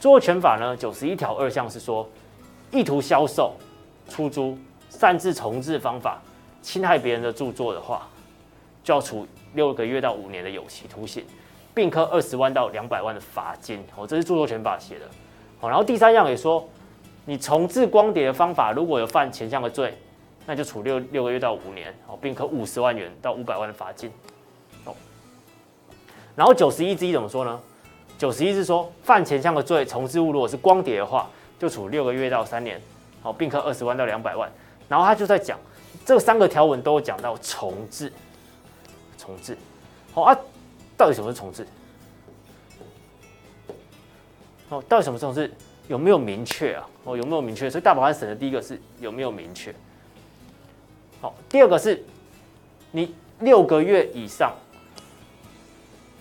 [0.00, 2.08] 著作权法呢，九十一条二项是说。
[2.70, 3.54] 意图销售、
[4.10, 4.58] 出租、
[4.90, 6.20] 擅自重制方法
[6.68, 8.06] 侵害别人的著作的话，
[8.84, 11.24] 就要处六个月到五年的有期徒刑，
[11.74, 13.82] 并科二十万到两百万的罚金。
[13.96, 15.06] 哦，这是著作权法写的。
[15.60, 16.68] 哦，然后第三样也说，
[17.24, 19.96] 你重制光碟的方法如果有犯前项的罪，
[20.44, 24.12] 那就处六六个月到五年，哦，并科五十万元到五百万的罚金。
[24.84, 24.94] 哦，
[26.36, 27.58] 然后九十一之一怎么说呢？
[28.18, 31.26] 九十一是说，犯前项的罪，重制物如果是光碟的话。
[31.58, 32.78] 就处六个月到三年，
[33.22, 34.48] 好，并科二十万到两百万。
[34.86, 35.58] 然后他就在讲，
[36.08, 38.10] 这三个条文都有讲到重置，
[39.18, 39.54] 重置，
[40.14, 40.34] 好啊，
[40.96, 41.66] 到底什么是重置？
[44.70, 45.52] 哦，到底什么重置？
[45.86, 46.88] 有没有明确啊？
[47.04, 47.68] 哦，有没有明确？
[47.68, 49.74] 所以大法官审的第一个是有没有明确？
[51.20, 52.02] 好，第二个是
[52.90, 54.56] 你六个月以上，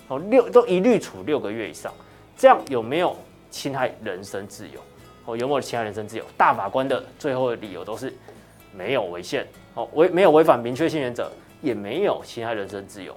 [0.10, 1.94] 哦，六都一律处六个月以上，
[2.38, 3.16] 这样有没有
[3.50, 4.82] 侵害人身自由？
[5.24, 6.26] 哦，有没有侵害人身自由？
[6.36, 8.14] 大法官的最后的理由都是
[8.78, 13.16] 没有违宪，哦，违没有违反明确性原则，也没有侵害人身自由。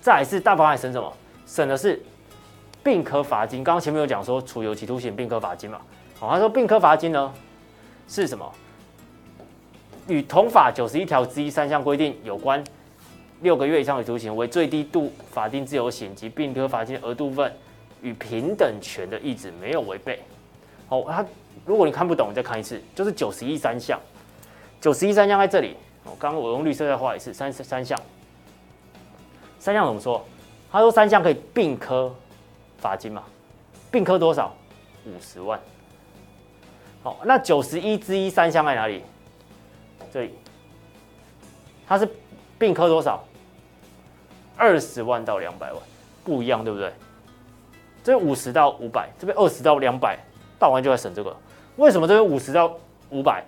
[0.00, 1.12] 再来是大法官审什么？
[1.46, 2.02] 审的是
[2.82, 3.62] 并科罚金。
[3.62, 5.80] 刚刚前面有讲说处有期徒刑并科罚金嘛？
[6.18, 7.32] 好，他说并科罚金呢
[8.08, 8.50] 是什么？
[10.08, 12.64] 与同法九十一条之一三项规定有关，
[13.42, 17.52] 六个月以上的徒刑为最低度法定自由刑及并科罚金额度分。
[18.02, 20.22] 与平等权的意志没有违背。
[20.86, 21.24] 好，他
[21.64, 23.98] 如果你看不懂，你再看一次，就是九十一三项，
[24.80, 25.76] 九十一三项在这里。
[26.04, 27.98] 我，刚刚我用绿色再画一次，三三项，
[29.58, 30.24] 三项怎么说？
[30.70, 32.14] 他说三项可以并科
[32.78, 33.22] 罚金嘛？
[33.90, 34.54] 并科多少？
[35.06, 35.58] 五十万。
[37.02, 39.02] 好，那九十一之一三项在哪里？
[40.12, 40.34] 这里，
[41.86, 42.08] 它是
[42.58, 43.24] 并科多少？
[44.56, 45.82] 二十万到两百万，
[46.22, 46.92] 不一样，对不对？
[48.02, 50.18] 这边五十到五百，这边二十到两百，
[50.64, 51.34] 法官就在审这个。
[51.76, 52.72] 为什么这边五十到
[53.10, 53.44] 五百？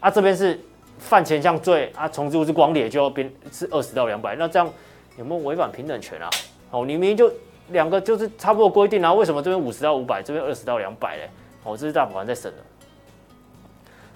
[0.00, 0.60] 啊，这边是
[0.98, 4.70] 犯前项罪啊，重置物是光烈就要变是二十到两百，那这样
[5.16, 6.28] 有没有违反平等权啊？
[6.70, 7.32] 哦，你明明就
[7.68, 11.30] 两个就是差不多规定啊，为什么这边五十到五百，这边二十到两百嘞？
[11.62, 12.58] 哦，这是大法官在审的。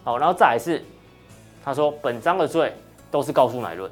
[0.04, 0.84] 好，然后再来是，
[1.64, 2.72] 他说本章的罪
[3.10, 3.90] 都是告诉乃论。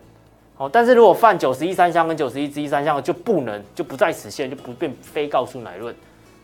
[0.56, 5.94] 好，但是如果犯九十一三项跟九十一之一三项就不能就不在此限，就不变非告诉乃论，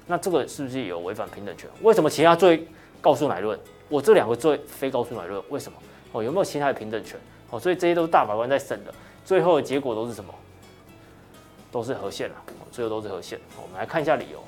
[0.06, 1.68] 那这个是不是有违反平等权？
[1.82, 2.66] 为什么其他罪
[3.00, 5.42] 告诉乃论，我这两个罪非告诉乃论？
[5.48, 5.78] 为什么？
[6.12, 7.18] 哦，有没有其他的平等权？
[7.50, 8.92] 哦，所以这些都是大法官在审的，
[9.24, 10.34] 最后的结果都是什么？
[11.70, 12.36] 都是和宪了，
[12.70, 13.40] 最后都是和宪。
[13.56, 14.44] 我们来看一下理由。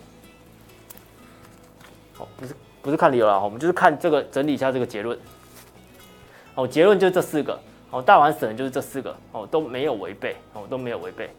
[2.12, 5.18] 好，不是不是看理由了，我们就是看这个整理一下这个结论。
[6.54, 7.58] 哦，结论就是这四个。
[7.90, 11.30] 哦，大法官审的就是这四个哦，都没有违背哦，都没有违背。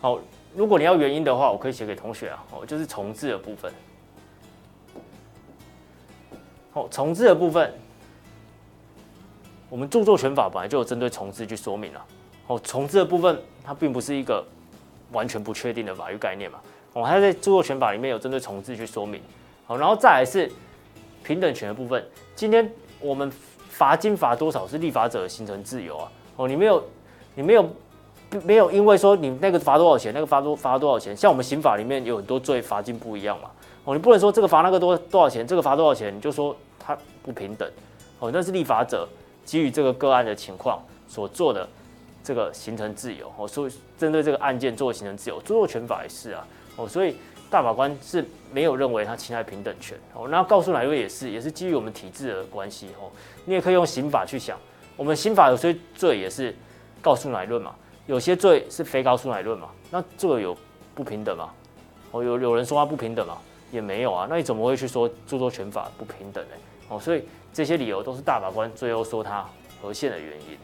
[0.00, 0.18] 好，
[0.54, 2.44] 如果你要原因的话，我可以写给同学啊。
[2.52, 3.72] 哦，就是重置的部分。
[6.72, 7.72] 哦，重置的部分，
[9.68, 12.04] 我们著作权法本来就有针对重置去说明了。
[12.46, 14.44] 哦，重置的部分它并不是一个
[15.12, 16.60] 完全不确定的法律概念嘛。
[16.92, 19.20] 哦，还在著作权法里面有针对重置去说明。
[19.66, 20.50] 好，然后再来是
[21.22, 22.70] 平等权的部分，今天。
[23.04, 23.28] 我们
[23.68, 26.12] 罚金罚多少是立法者的形成自由啊！
[26.36, 26.84] 哦，你没有，
[27.34, 27.68] 你没有，
[28.44, 33.50] 没有，因为说你那个罚多少钱，那个罚多罚多少钱，像我们刑法里面有很多罪罚金不一样嘛。
[33.84, 37.68] 哦，你不能说这个罚那个多多少钱，这个罚多少钱，你就说它不平等。
[38.18, 39.08] 哦，那是立法者
[39.44, 41.68] 基于这个个案的情况所做的
[42.22, 43.32] 这个形成自由。
[43.36, 46.46] 哦，所以针对这个案件做形成自由，著作权法也是啊。
[46.76, 47.16] 哦，所以。
[47.52, 53.12] 大法官是没有认为他侵害平等权哦，那告诉乃论也是，也是基于我们体制的关系哦。
[53.44, 54.56] 你也可以用刑法去想，
[54.96, 56.56] 我们刑法有些罪也是
[57.02, 57.74] 告诉乃论嘛，
[58.12, 60.54] 有些罪是非告诉乃论嘛，那这个有
[60.94, 61.48] 不平等吗？
[62.10, 63.38] 哦，有有人说话不平等吗？
[63.70, 66.54] 也没有啊，那你怎么会去说著作权法不平等呢？
[66.90, 69.48] 哦，所以这些理由都是大法官最后说他
[69.80, 70.58] 合宪的原因。